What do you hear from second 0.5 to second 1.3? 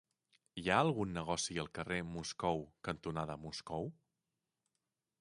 Hi ha algun